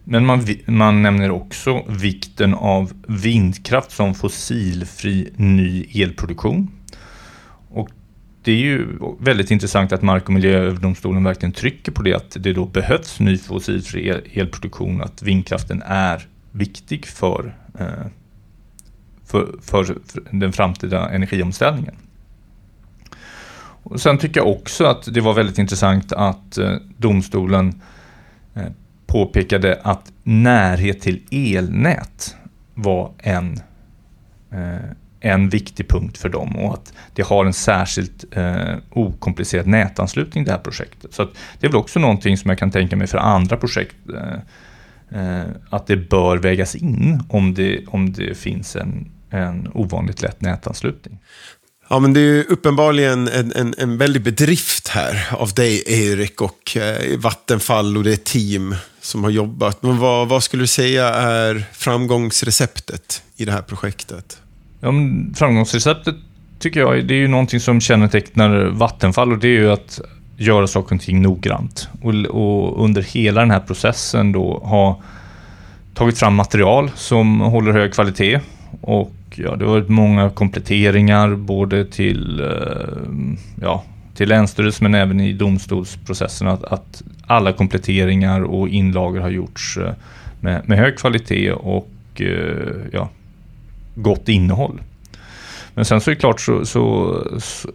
Men 0.04 0.26
man, 0.26 0.46
man 0.66 1.02
nämner 1.02 1.32
också 1.32 1.86
vikten 1.88 2.54
av 2.54 2.94
vindkraft 3.08 3.92
som 3.92 4.16
fossilfri 4.16 5.30
ny 5.36 5.86
elproduktion. 5.94 6.72
Det 8.50 8.54
är 8.54 8.58
ju 8.58 8.88
väldigt 9.20 9.52
intressant 9.52 9.92
att 9.92 10.02
Mark 10.02 10.24
och 10.24 10.34
miljööverdomstolen 10.34 11.24
verkligen 11.24 11.52
trycker 11.54 11.92
på 11.92 12.02
det, 12.02 12.14
att 12.14 12.38
det 12.40 12.54
då 12.54 12.66
behövs 12.66 13.20
ny 13.20 13.38
fossilfri 13.38 14.10
elproduktion, 14.10 15.02
att 15.02 15.22
vindkraften 15.22 15.84
är 15.86 16.28
viktig 16.52 17.06
eh, 17.06 17.10
för 17.12 17.54
för, 19.26 19.60
för 19.62 19.98
den 20.32 20.54
framtida 20.54 21.10
energiomställningen. 21.10 21.96
Och 23.84 24.02
sen 24.02 24.18
tycker 24.18 24.40
jag 24.40 24.48
också 24.48 24.86
att 24.86 25.14
det 25.14 25.22
var 25.22 25.34
väldigt 25.34 25.58
intressant 25.58 26.14
att 26.14 26.58
eh, 26.58 26.76
domstolen 26.98 27.82
eh, 28.54 28.72
påpekade 29.08 29.80
att 29.84 30.12
närhet 30.24 31.02
till 31.02 31.22
elnät 31.32 32.36
var 32.74 33.12
en, 33.18 33.60
en 35.20 35.50
viktig 35.50 35.88
punkt 35.88 36.18
för 36.18 36.30
dem 36.30 36.56
och 36.56 36.74
att 36.74 36.94
det 37.14 37.22
har 37.22 37.46
en 37.46 37.54
särskilt 37.54 38.26
eh, 38.32 38.76
okomplicerad 38.90 39.68
nätanslutning 39.68 40.44
det 40.44 40.52
här 40.52 40.60
projektet. 40.60 41.14
Så 41.14 41.24
det 41.60 41.68
är 41.68 41.70
väl 41.72 41.76
också 41.76 42.00
någonting 42.00 42.38
som 42.38 42.50
jag 42.50 42.60
kan 42.60 42.72
tänka 42.72 42.96
mig 42.96 43.08
för 43.08 43.18
andra 43.18 43.58
projekt. 43.58 43.96
Eh, 44.14 44.40
eh, 45.22 45.48
att 45.70 45.88
det 45.88 45.98
bör 45.98 46.38
vägas 46.38 46.76
in 46.76 47.24
om 47.30 47.54
det, 47.54 47.86
om 47.88 48.14
det 48.14 48.38
finns 48.38 48.76
en, 48.76 49.12
en 49.30 49.72
ovanligt 49.74 50.22
lätt 50.22 50.42
nätanslutning. 50.42 51.20
Ja, 51.92 52.00
men 52.00 52.14
det 52.14 52.20
är 52.20 52.24
ju 52.24 52.44
uppenbarligen 52.44 53.28
en, 53.28 53.54
en, 53.56 53.74
en 53.78 53.98
väldig 53.98 54.24
bedrift 54.24 54.88
här 54.88 55.28
av 55.32 55.54
dig, 55.54 55.84
Erik, 55.88 56.42
och 56.42 56.78
eh, 56.78 57.20
Vattenfall 57.20 57.98
och 57.98 58.04
det 58.04 58.24
team 58.24 58.76
som 59.02 59.24
har 59.24 59.32
jobbat. 59.32 59.84
Men 59.84 59.98
vad, 59.98 60.28
vad 60.28 60.44
skulle 60.44 60.64
du 60.64 60.68
säga 60.68 61.08
är 61.08 61.66
framgångsreceptet 61.74 63.24
i 63.36 63.46
det 63.46 63.52
här 63.52 63.62
projektet? 63.62 64.42
Ja, 64.82 64.94
framgångsreceptet 65.36 66.16
tycker 66.60 66.80
jag 66.80 67.06
det 67.06 67.14
är 67.14 67.20
ju 67.20 67.28
någonting 67.28 67.60
som 67.60 67.82
kännetecknar 67.82 68.66
Vattenfall 68.66 69.32
och 69.32 69.40
det 69.40 69.48
är 69.48 69.60
ju 69.60 69.72
att 69.72 70.02
göra 70.38 70.68
saker 70.68 70.96
och 70.96 71.02
ting 71.02 71.22
noggrant. 71.22 71.90
Och, 72.02 72.14
och 72.14 72.84
under 72.84 73.02
hela 73.02 73.42
den 73.42 73.52
här 73.52 73.60
processen 73.60 74.32
då 74.32 74.58
ha 74.58 75.02
tagit 75.94 76.18
fram 76.18 76.36
material 76.36 76.92
som 76.96 77.40
håller 77.40 77.72
hög 77.72 77.94
kvalitet 77.94 78.40
och 78.82 79.14
ja, 79.36 79.56
det 79.56 79.66
har 79.66 79.72
varit 79.72 79.90
många 79.90 80.30
kompletteringar 80.30 81.36
både 81.36 81.86
till, 81.86 82.40
eh, 82.40 83.26
ja, 83.62 83.84
till 84.16 84.30
länsstyrelsen 84.30 84.92
men 84.92 85.02
även 85.02 85.20
i 85.20 85.34
domstolsprocessen 85.34 86.48
att, 86.48 86.64
att 86.64 87.04
alla 87.28 87.54
kompletteringar 87.54 88.42
och 88.42 88.70
inlagor 88.70 89.20
har 89.20 89.30
gjorts 89.30 89.78
eh, 89.78 89.94
med, 90.40 90.70
med 90.70 90.78
hög 90.78 90.98
kvalitet 90.98 91.52
och 91.52 91.92
eh, 92.16 92.76
ja, 92.92 93.10
gott 94.02 94.30
innehåll. 94.30 94.82
Men 95.74 95.86
sen 95.86 96.02
så 96.02 96.12
är 96.12 96.16
det 96.16 96.22
klart 96.22 96.42
så, 96.42 96.66
så, 96.66 97.16
så, 97.40 97.70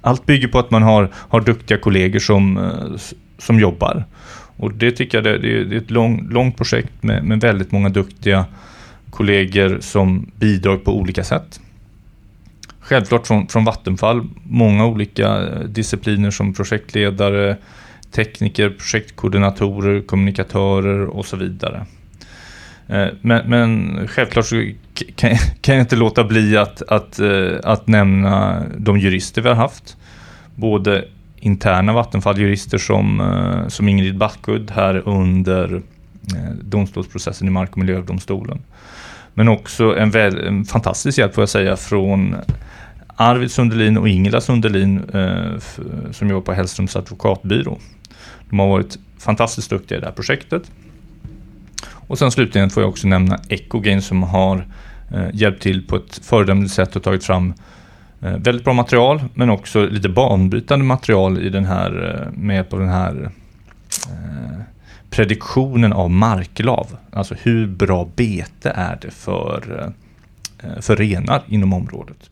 allt 0.00 0.26
bygger 0.26 0.48
på 0.48 0.58
att 0.58 0.70
man 0.70 0.82
har, 0.82 1.10
har 1.14 1.40
duktiga 1.40 1.78
kollegor 1.78 2.18
som, 2.18 2.58
eh, 2.58 3.00
som 3.38 3.60
jobbar. 3.60 4.04
Och 4.56 4.74
det 4.74 4.90
tycker 4.90 5.18
jag 5.18 5.24
det, 5.24 5.64
det 5.64 5.76
är 5.76 5.78
ett 5.78 5.90
lång, 5.90 6.28
långt 6.30 6.56
projekt 6.56 7.02
med, 7.02 7.24
med 7.24 7.40
väldigt 7.40 7.72
många 7.72 7.88
duktiga 7.88 8.44
kollegor 9.10 9.78
som 9.80 10.30
bidrar 10.36 10.76
på 10.76 10.96
olika 10.96 11.24
sätt. 11.24 11.60
Självklart 12.80 13.26
från, 13.26 13.48
från 13.48 13.64
Vattenfall, 13.64 14.28
många 14.42 14.86
olika 14.86 15.42
eh, 15.42 15.60
discipliner 15.60 16.30
som 16.30 16.54
projektledare, 16.54 17.56
tekniker, 18.10 18.70
projektkoordinatorer, 18.70 20.00
kommunikatörer 20.00 21.06
och 21.06 21.26
så 21.26 21.36
vidare. 21.36 21.86
Eh, 22.88 23.06
men, 23.20 23.50
men 23.50 23.98
självklart 24.08 24.46
så 24.46 24.72
kan, 24.94 25.36
kan 25.60 25.74
jag 25.74 25.82
inte 25.82 25.96
låta 25.96 26.24
bli 26.24 26.56
att, 26.56 26.82
att, 26.82 27.18
eh, 27.18 27.52
att 27.62 27.86
nämna 27.86 28.62
de 28.78 28.98
jurister 28.98 29.42
vi 29.42 29.48
har 29.48 29.56
haft. 29.56 29.96
Både 30.54 31.04
interna 31.36 31.92
Vattenfall-jurister 31.92 32.78
som, 32.78 33.20
eh, 33.20 33.68
som 33.68 33.88
Ingrid 33.88 34.18
Backud 34.18 34.70
här 34.70 35.08
under 35.08 35.74
eh, 35.74 36.50
domstolsprocessen 36.62 37.48
i 37.48 37.50
Mark 37.50 37.70
och 37.72 37.78
miljödomstolen. 37.78 38.58
Men 39.34 39.48
också 39.48 39.96
en, 39.96 40.10
väl, 40.10 40.38
en 40.38 40.64
fantastisk 40.64 41.18
hjälp 41.18 41.34
får 41.34 41.42
jag 41.42 41.48
säga 41.48 41.76
från 41.76 42.36
Arvid 43.16 43.50
Sundelin 43.50 43.98
och 43.98 44.08
Ingela 44.08 44.40
Sundelin 44.40 45.02
eh, 45.14 45.60
som 46.12 46.28
jobbar 46.28 46.40
på 46.40 46.52
Hellströms 46.52 46.96
advokatbyrå. 46.96 47.78
De 48.50 48.58
har 48.58 48.68
varit 48.68 48.98
fantastiskt 49.18 49.70
duktiga 49.70 49.98
i 49.98 50.00
det 50.00 50.06
här 50.06 50.14
projektet. 50.14 50.70
Och 52.06 52.18
sen 52.18 52.30
slutligen 52.30 52.70
får 52.70 52.82
jag 52.82 52.90
också 52.90 53.08
nämna 53.08 53.40
Ecogain 53.48 54.02
som 54.02 54.22
har 54.22 54.56
eh, 54.56 54.64
Eh, 55.10 55.26
hjälpt 55.32 55.62
till 55.62 55.86
på 55.86 55.96
ett 55.96 56.20
föredömligt 56.22 56.74
sätt 56.74 56.96
och 56.96 57.02
tagit 57.02 57.24
fram 57.24 57.54
eh, 58.20 58.36
väldigt 58.36 58.64
bra 58.64 58.72
material 58.72 59.24
men 59.34 59.50
också 59.50 59.86
lite 59.86 60.08
banbrytande 60.08 60.84
material 60.84 61.42
i 61.42 61.48
den 61.48 61.64
här, 61.64 62.22
eh, 62.22 62.38
med 62.38 62.70
på 62.70 62.78
den 62.78 62.88
här 62.88 63.30
eh, 64.08 64.60
prediktionen 65.10 65.92
av 65.92 66.10
marklav. 66.10 66.96
Alltså 67.12 67.34
hur 67.42 67.66
bra 67.66 68.08
bete 68.16 68.72
är 68.74 68.98
det 69.00 69.10
för, 69.10 69.84
eh, 70.62 70.80
för 70.80 70.96
renar 70.96 71.42
inom 71.48 71.72
området. 71.72 72.30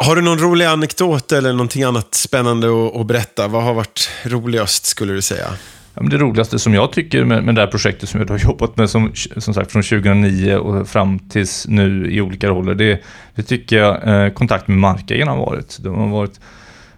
Har 0.00 0.16
du 0.16 0.22
någon 0.22 0.38
rolig 0.38 0.64
anekdot 0.64 1.32
eller 1.32 1.52
någonting 1.52 1.82
annat 1.82 2.14
spännande 2.14 2.68
att, 3.00 3.06
berätta? 3.06 3.48
Vad 3.48 3.62
har 3.62 3.74
varit 3.74 4.10
roligast 4.24 4.86
skulle 4.86 5.12
du 5.12 5.22
säga? 5.22 5.46
Ja, 5.94 6.02
det 6.02 6.18
roligaste 6.18 6.58
som 6.58 6.74
jag 6.74 6.92
tycker 6.92 7.24
med, 7.24 7.44
med 7.44 7.54
det 7.54 7.60
här 7.60 7.68
projektet 7.68 8.08
som 8.08 8.20
jag 8.20 8.28
har 8.28 8.38
jobbat 8.44 8.76
med 8.76 8.90
som, 8.90 9.12
som 9.36 9.54
sagt 9.54 9.72
från 9.72 9.82
2009 9.82 10.56
och 10.56 10.88
fram 10.88 11.18
tills 11.18 11.66
nu 11.68 12.10
i 12.10 12.20
olika 12.20 12.48
roller. 12.48 12.74
Det, 12.74 13.00
det 13.34 13.42
tycker 13.42 13.76
jag 13.78 14.08
eh, 14.08 14.32
kontakt 14.32 14.68
med 14.68 14.78
markägarna 14.78 15.30
har 15.30 15.38
varit. 15.38 15.78
De 15.82 15.94
har 15.94 16.08
varit 16.08 16.40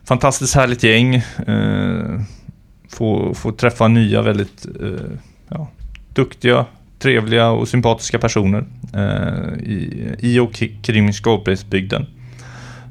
fantastiskt 0.04 0.54
härligt 0.54 0.82
gäng. 0.82 1.14
Eh, 1.46 2.20
få, 2.88 3.34
få 3.34 3.52
träffa 3.52 3.88
nya 3.88 4.22
väldigt 4.22 4.66
eh, 4.82 5.18
ja, 5.48 5.68
duktiga, 6.14 6.66
trevliga 6.98 7.50
och 7.50 7.68
sympatiska 7.68 8.18
personer 8.18 8.64
eh, 8.94 9.62
i, 9.62 10.14
i 10.18 10.38
och 10.38 10.62
kring 10.82 11.12
Skåpesbygden. 11.12 12.06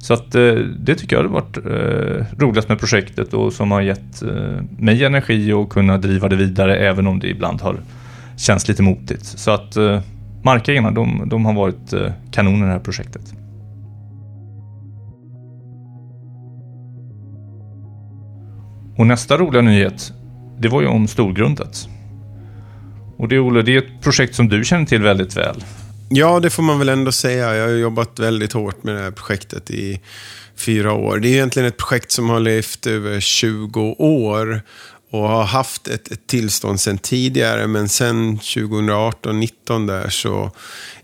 Så 0.05 0.13
att 0.13 0.35
eh, 0.35 0.53
det 0.79 0.95
tycker 0.95 1.15
jag 1.15 1.24
har 1.24 1.29
varit 1.29 1.57
eh, 1.57 2.41
roligast 2.43 2.69
med 2.69 2.79
projektet 2.79 3.33
och 3.33 3.53
som 3.53 3.71
har 3.71 3.81
gett 3.81 4.21
eh, 4.21 4.62
mig 4.77 5.05
energi 5.05 5.53
och 5.53 5.69
kunna 5.71 5.97
driva 5.97 6.29
det 6.29 6.35
vidare 6.35 6.75
även 6.75 7.07
om 7.07 7.19
det 7.19 7.27
ibland 7.27 7.62
har 7.62 7.77
känts 8.38 8.67
lite 8.67 8.83
motigt. 8.83 9.25
Så 9.25 9.51
att 9.51 9.75
eh, 9.75 10.01
markägarna, 10.43 10.91
de, 10.91 11.29
de 11.29 11.45
har 11.45 11.53
varit 11.53 11.93
eh, 11.93 12.12
kanoner 12.31 12.63
i 12.63 12.67
det 12.67 12.71
här 12.71 12.79
projektet. 12.79 13.33
Och 18.97 19.07
nästa 19.07 19.38
roliga 19.38 19.62
nyhet, 19.62 20.13
det 20.59 20.67
var 20.67 20.81
ju 20.81 20.88
om 20.88 21.07
Storgrundet. 21.07 21.89
Och 23.17 23.27
det, 23.27 23.39
Olle, 23.39 23.62
det 23.62 23.75
är 23.75 23.77
ett 23.77 24.01
projekt 24.01 24.35
som 24.35 24.47
du 24.50 24.63
känner 24.63 24.85
till 24.85 25.01
väldigt 25.01 25.38
väl. 25.38 25.63
Ja, 26.09 26.39
det 26.39 26.50
får 26.50 26.63
man 26.63 26.79
väl 26.79 26.89
ändå 26.89 27.12
säga. 27.12 27.55
Jag 27.55 27.67
har 27.67 27.74
jobbat 27.74 28.19
väldigt 28.19 28.53
hårt 28.53 28.83
med 28.83 28.95
det 28.95 29.01
här 29.01 29.12
projektet 29.12 29.71
i 29.71 30.01
fyra 30.55 30.93
år. 30.93 31.17
Det 31.19 31.27
är 31.27 31.31
egentligen 31.31 31.67
ett 31.67 31.77
projekt 31.77 32.12
som 32.12 32.29
har 32.29 32.39
levt 32.39 32.88
över 32.88 33.19
20 33.19 33.95
år 34.00 34.62
och 35.12 35.29
har 35.29 35.43
haft 35.43 35.88
ett, 35.88 36.12
ett 36.12 36.27
tillstånd 36.27 36.79
sedan 36.79 36.97
tidigare. 36.97 37.67
Men 37.67 37.89
sen 37.89 38.38
2018-19 38.39 39.88
där 39.88 40.09
så 40.09 40.51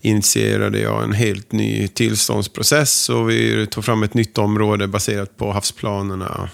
initierade 0.02 0.80
jag 0.80 1.04
en 1.04 1.14
helt 1.14 1.52
ny 1.52 1.88
tillståndsprocess 1.88 3.10
och 3.10 3.30
vi 3.30 3.68
tog 3.68 3.86
fram 3.86 4.04
ett 4.04 4.14
nytt 4.14 4.38
område 4.38 4.88
baserat 4.88 5.38
på 5.38 5.52
havsplanerna 5.52 6.50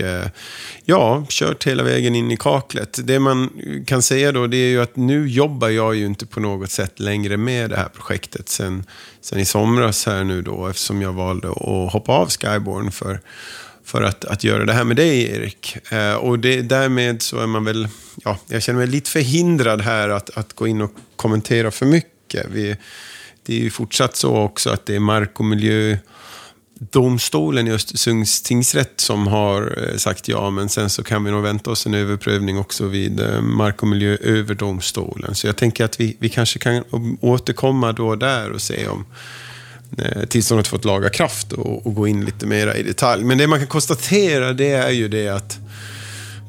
Eh, 0.00 0.26
ja, 0.84 1.26
kört 1.28 1.66
hela 1.66 1.82
vägen 1.82 2.14
in 2.14 2.30
i 2.30 2.36
kaklet. 2.36 3.00
Det 3.04 3.18
man 3.18 3.50
kan 3.86 4.02
säga 4.02 4.32
då 4.32 4.46
det 4.46 4.56
är 4.56 4.68
ju 4.68 4.82
att 4.82 4.96
nu 4.96 5.28
jobbar 5.28 5.68
jag 5.68 5.94
ju 5.94 6.06
inte 6.06 6.26
på 6.26 6.40
något 6.40 6.70
sätt 6.70 7.00
längre 7.00 7.36
med 7.36 7.70
det 7.70 7.76
här 7.76 7.88
projektet 7.88 8.48
sen, 8.48 8.84
sen 9.20 9.38
i 9.38 9.44
somras 9.44 10.06
här 10.06 10.24
nu 10.24 10.42
då 10.42 10.66
eftersom 10.66 11.02
jag 11.02 11.12
valde 11.12 11.50
att 11.50 11.92
hoppa 11.92 12.12
av 12.12 12.30
Skyborn 12.30 12.90
för, 12.90 13.20
för 13.84 14.02
att, 14.02 14.24
att 14.24 14.44
göra 14.44 14.64
det 14.64 14.72
här 14.72 14.84
med 14.84 14.96
dig 14.96 15.30
Erik. 15.30 15.76
Eh, 15.92 16.14
och 16.14 16.38
det, 16.38 16.62
därmed 16.62 17.22
så 17.22 17.38
är 17.38 17.46
man 17.46 17.64
väl, 17.64 17.88
ja, 18.24 18.38
jag 18.46 18.62
känner 18.62 18.78
mig 18.78 18.88
lite 18.88 19.10
förhindrad 19.10 19.80
här 19.80 20.08
att, 20.08 20.30
att 20.30 20.52
gå 20.52 20.66
in 20.66 20.80
och 20.80 20.92
kommentera 21.16 21.70
för 21.70 21.86
mycket. 21.86 22.46
Vi, 22.50 22.76
det 23.42 23.54
är 23.54 23.60
ju 23.60 23.70
fortsatt 23.70 24.16
så 24.16 24.36
också 24.36 24.70
att 24.70 24.86
det 24.86 24.94
är 24.94 25.00
mark 25.00 25.40
och 25.40 25.44
miljö 25.44 25.96
domstolen 26.90 27.68
i 27.68 27.72
Östersunds 27.72 28.42
tingsrätt 28.42 29.00
som 29.00 29.26
har 29.26 29.88
eh, 29.88 29.96
sagt 29.96 30.28
ja, 30.28 30.50
men 30.50 30.68
sen 30.68 30.90
så 30.90 31.02
kan 31.02 31.24
vi 31.24 31.30
nog 31.30 31.42
vänta 31.42 31.70
oss 31.70 31.86
en 31.86 31.94
överprövning 31.94 32.58
också 32.58 32.86
vid 32.86 33.20
eh, 33.20 33.40
Mark 33.40 33.82
och 33.82 33.88
miljööverdomstolen. 33.88 35.34
Så 35.34 35.46
jag 35.46 35.56
tänker 35.56 35.84
att 35.84 36.00
vi, 36.00 36.16
vi 36.18 36.28
kanske 36.28 36.58
kan 36.58 36.84
återkomma 37.20 37.92
då 37.92 38.14
där 38.14 38.50
och 38.50 38.62
se 38.62 38.88
om 38.88 39.04
eh, 39.98 40.24
tillståndet 40.24 40.66
fått 40.66 40.84
laga 40.84 41.10
kraft 41.10 41.52
och, 41.52 41.86
och 41.86 41.94
gå 41.94 42.08
in 42.08 42.24
lite 42.24 42.46
mera 42.46 42.76
i 42.76 42.82
detalj. 42.82 43.24
Men 43.24 43.38
det 43.38 43.46
man 43.46 43.58
kan 43.58 43.68
konstatera 43.68 44.52
det 44.52 44.72
är 44.72 44.90
ju 44.90 45.08
det 45.08 45.28
att 45.28 45.58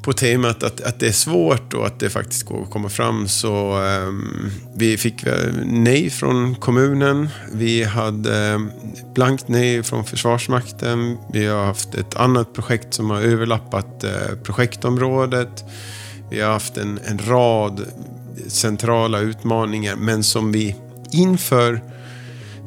på 0.06 0.12
temat 0.12 0.62
att, 0.62 0.80
att 0.80 1.00
det 1.00 1.06
är 1.06 1.12
svårt 1.12 1.74
och 1.74 1.86
att 1.86 2.00
det 2.00 2.10
faktiskt 2.10 2.42
går 2.42 2.62
att 2.62 2.70
komma 2.70 2.88
fram. 2.88 3.28
Så 3.28 3.78
um, 3.78 4.50
vi 4.76 4.96
fick 4.96 5.26
eh, 5.26 5.52
nej 5.64 6.10
från 6.10 6.54
kommunen. 6.54 7.28
Vi 7.52 7.82
hade 7.82 8.36
ehm, 8.36 8.70
blankt 9.14 9.48
nej 9.48 9.82
från 9.82 10.04
Försvarsmakten. 10.04 11.18
Vi 11.32 11.46
har 11.46 11.64
haft 11.64 11.94
ett 11.94 12.16
annat 12.16 12.54
projekt 12.54 12.94
som 12.94 13.10
har 13.10 13.20
överlappat 13.20 14.04
uh, 14.04 14.38
projektområdet. 14.42 15.64
Vi 16.30 16.40
har 16.40 16.52
haft 16.52 16.76
en, 16.76 17.00
en 17.04 17.18
rad 17.18 17.82
centrala 18.48 19.20
utmaningar 19.20 19.96
men 19.96 20.24
som 20.24 20.52
vi 20.52 20.76
inför 21.12 21.82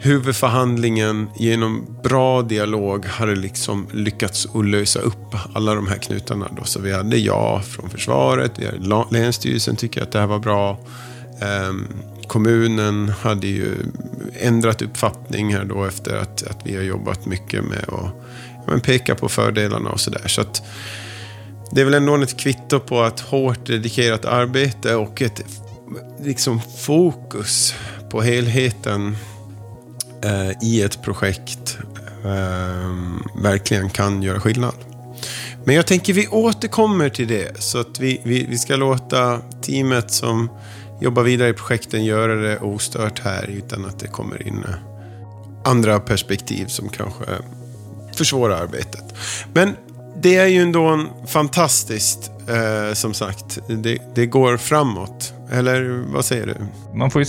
huvudförhandlingen 0.02 1.30
genom 1.36 1.98
bra 2.04 2.42
dialog 2.42 3.06
hade 3.06 3.36
liksom 3.36 3.88
lyckats 3.94 4.48
att 4.56 4.66
lösa 4.66 5.00
upp 5.00 5.36
alla 5.54 5.76
de 5.76 5.88
här 5.88 5.98
knutarna. 5.98 6.52
Då. 6.58 6.64
Så 6.64 6.80
vi 6.80 6.94
hade 6.94 7.18
ja 7.18 7.62
från 7.62 7.90
försvaret, 7.90 8.52
vi 8.58 8.66
hade 8.66 9.06
Länsstyrelsen 9.12 9.76
tycker 9.76 10.04
att 10.04 10.12
det 10.12 10.20
här 10.20 10.28
var 10.28 10.40
bra. 10.40 10.80
Um, 11.70 11.88
kommunen 12.28 13.10
hade 13.10 13.48
ju 13.48 13.76
ändrat 14.40 14.82
uppfattning 14.82 15.54
här 15.54 15.66
då 15.66 15.84
efter 15.84 16.18
att, 16.18 16.48
att 16.48 16.58
vi 16.64 16.76
har 16.76 16.84
jobbat 16.84 17.26
mycket 17.26 17.64
med 17.64 17.84
att 17.88 18.14
ja, 18.68 18.80
peka 18.84 19.16
på 19.16 19.30
fördelarna 19.30 19.90
och 19.90 20.00
sådär. 20.00 20.28
Så 20.28 20.42
att 20.42 20.62
det 21.72 21.82
är 21.82 21.86
väl 21.86 21.94
ändå 21.94 22.16
ett 22.16 22.40
kvitto 22.40 22.80
på 22.80 23.02
att 23.02 23.20
hårt 23.20 23.66
dedikerat 23.66 24.26
arbete 24.26 24.96
och 24.96 25.22
ett 25.22 25.44
liksom 26.24 26.62
fokus 26.78 27.74
på 28.10 28.22
helheten 28.22 29.18
eh, 30.24 30.64
i 30.64 30.82
ett 30.82 31.02
projekt 31.02 31.78
eh, 32.26 33.42
verkligen 33.42 33.90
kan 33.90 34.24
göra 34.24 34.40
skillnad. 34.40 34.76
Men 35.64 35.76
jag 35.76 35.88
tänker 35.88 36.14
vi 36.14 36.28
återkommer 36.28 37.10
till 37.10 37.28
det. 37.28 37.62
Så 37.62 37.80
att 37.80 38.00
vi, 38.00 38.22
vi, 38.24 38.46
vi 38.50 38.58
ska 38.58 38.76
låta 38.76 39.42
teamet 39.62 40.12
som 40.12 40.50
jobbar 41.02 41.24
vidare 41.24 41.50
i 41.50 41.54
projekten 41.54 42.06
göra 42.06 42.36
det 42.36 42.58
ostört 42.58 43.20
här 43.20 43.50
utan 43.50 43.86
att 43.86 44.00
det 44.00 44.08
kommer 44.08 44.48
in 44.48 44.64
eh, 44.68 44.76
andra 45.64 46.00
perspektiv 46.00 46.66
som 46.66 46.90
kanske 46.90 47.26
försvårar 48.16 48.62
arbetet. 48.62 49.04
Men 49.54 49.76
det 50.22 50.36
är 50.36 50.48
ju 50.48 50.62
ändå 50.62 51.06
fantastiskt, 51.28 52.32
eh, 52.48 52.94
som 52.94 53.14
sagt. 53.14 53.60
Det, 53.68 53.98
det, 54.16 54.26
går 54.26 54.58
framåt. 54.58 55.34
Eller 55.52 56.04
vad 56.14 56.26
säger 56.26 56.46
du? 56.46 56.56
Man 56.98 57.12
får 57.12 57.22
ju 57.22 57.26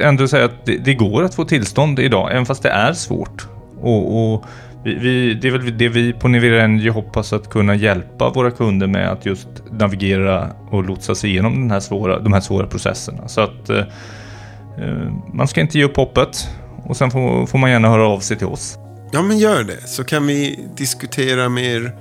ändå 0.00 0.28
säga 0.28 0.44
att 0.44 0.66
det, 0.66 0.76
det, 0.76 0.94
går 0.94 1.22
att 1.22 1.34
få 1.34 1.44
tillstånd 1.44 1.98
idag, 1.98 2.32
även 2.32 2.46
fast 2.46 2.62
det 2.62 2.68
är 2.68 2.92
svårt. 2.92 3.46
Och, 3.80 4.34
och 4.34 4.44
vi, 4.84 4.94
vi, 4.94 5.34
det 5.34 5.48
är 5.48 5.52
väl 5.52 5.78
det 5.78 5.88
vi 5.88 6.12
på 6.12 6.28
Nivera 6.28 6.62
Energy 6.62 6.90
hoppas 6.90 7.32
att 7.32 7.50
kunna 7.50 7.74
hjälpa 7.74 8.30
våra 8.30 8.50
kunder 8.50 8.86
med 8.86 9.10
att 9.10 9.26
just 9.26 9.48
navigera 9.70 10.50
och 10.70 10.84
lotsa 10.84 11.14
sig 11.14 11.30
igenom 11.30 11.60
den 11.60 11.70
här 11.70 11.80
svåra, 11.80 12.18
de 12.18 12.32
här 12.32 12.40
svåra 12.40 12.66
processerna. 12.66 13.28
Så 13.28 13.40
att 13.40 13.70
eh, 13.70 13.78
eh 13.78 15.12
man 15.32 15.48
ska 15.48 15.60
inte 15.60 15.78
ge 15.78 15.84
upp 15.84 15.96
hoppet 15.96 16.48
och 16.84 16.96
sen 16.96 17.10
får, 17.10 17.46
får 17.46 17.58
man 17.58 17.70
gärna 17.70 17.88
höra 17.88 18.08
av 18.08 18.20
sig 18.20 18.36
till 18.36 18.46
oss. 18.46 18.78
Ja, 19.12 19.22
men 19.22 19.38
gör 19.38 19.64
det. 19.64 19.88
Så 19.88 20.04
kan 20.04 20.26
vi 20.26 20.68
diskutera 20.76 21.48
mer 21.48 21.92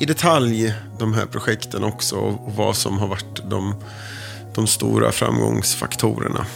i 0.00 0.04
detalj 0.04 0.74
de 0.98 1.14
här 1.14 1.26
projekten 1.26 1.84
också 1.84 2.16
och 2.16 2.52
vad 2.56 2.76
som 2.76 2.98
har 2.98 3.06
varit 3.06 3.50
de, 3.50 3.74
de 4.54 4.66
stora 4.66 5.12
framgångsfaktorerna. 5.12 6.46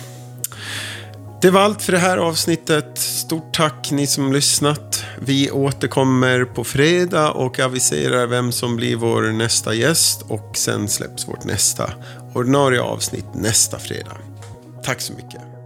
Det 1.40 1.50
var 1.50 1.60
allt 1.60 1.82
för 1.82 1.92
det 1.92 1.98
här 1.98 2.18
avsnittet. 2.18 2.98
Stort 2.98 3.54
tack 3.54 3.90
ni 3.90 4.06
som 4.06 4.32
lyssnat. 4.32 5.04
Vi 5.18 5.50
återkommer 5.50 6.44
på 6.44 6.64
fredag 6.64 7.30
och 7.30 7.60
aviserar 7.60 8.26
vem 8.26 8.52
som 8.52 8.76
blir 8.76 8.96
vår 8.96 9.22
nästa 9.22 9.74
gäst 9.74 10.22
och 10.28 10.56
sen 10.56 10.88
släpps 10.88 11.28
vårt 11.28 11.44
nästa 11.44 11.92
ordinarie 12.34 12.80
avsnitt 12.80 13.34
nästa 13.34 13.78
fredag. 13.78 14.16
Tack 14.84 15.00
så 15.00 15.12
mycket. 15.12 15.57